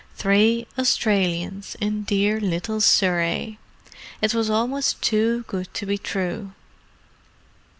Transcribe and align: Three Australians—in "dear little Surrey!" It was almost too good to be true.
Three 0.15 0.65
Australians—in 0.79 2.05
"dear 2.05 2.39
little 2.39 2.81
Surrey!" 2.81 3.59
It 4.19 4.33
was 4.33 4.49
almost 4.49 4.99
too 5.03 5.43
good 5.47 5.71
to 5.75 5.85
be 5.85 5.99
true. 5.99 6.53